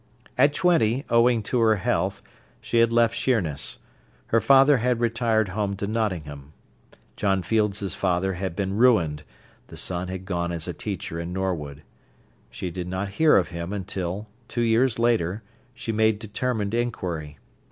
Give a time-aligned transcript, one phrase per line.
[0.35, 2.23] At twenty, owing to her health,
[2.59, 3.77] she had left Sheerness.
[4.29, 6.53] Her father had retired home to Nottingham.
[7.15, 9.21] John Field's father had been ruined;
[9.67, 11.83] the son had gone as a teacher in Norwood.
[12.49, 15.43] She did not hear of him until, two years later,
[15.75, 17.37] she made determined inquiry.